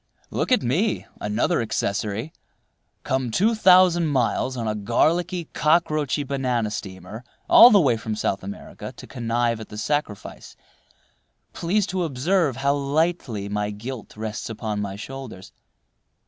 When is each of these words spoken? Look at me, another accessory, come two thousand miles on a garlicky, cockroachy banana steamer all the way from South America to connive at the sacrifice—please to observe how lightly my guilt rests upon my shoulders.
Look 0.31 0.51
at 0.51 0.63
me, 0.63 1.05
another 1.19 1.61
accessory, 1.61 2.33
come 3.03 3.29
two 3.29 3.53
thousand 3.53 4.07
miles 4.07 4.57
on 4.57 4.67
a 4.67 4.73
garlicky, 4.73 5.45
cockroachy 5.53 6.23
banana 6.25 6.71
steamer 6.71 7.23
all 7.47 7.69
the 7.69 7.79
way 7.79 7.97
from 7.97 8.15
South 8.15 8.41
America 8.43 8.91
to 8.97 9.05
connive 9.05 9.59
at 9.59 9.69
the 9.69 9.77
sacrifice—please 9.77 11.85
to 11.85 12.03
observe 12.03 12.55
how 12.57 12.73
lightly 12.73 13.47
my 13.47 13.69
guilt 13.69 14.17
rests 14.17 14.49
upon 14.49 14.81
my 14.81 14.95
shoulders. 14.95 15.51